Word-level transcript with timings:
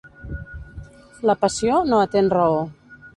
La 1.31 1.35
passió 1.43 1.77
no 1.91 1.99
atén 2.07 2.31
raó. 2.35 2.57